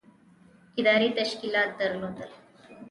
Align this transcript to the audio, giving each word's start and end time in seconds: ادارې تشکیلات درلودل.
ادارې 0.79 1.09
تشکیلات 1.17 1.69
درلودل. 1.79 2.31